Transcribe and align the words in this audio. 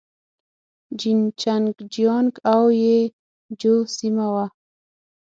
جين 0.99 1.19
چنګ 1.41 1.73
جيانګ 1.93 2.33
او 2.53 2.63
يي 2.81 2.97
جو 3.59 3.73
سيمه 3.97 4.27
وه. 4.33 4.45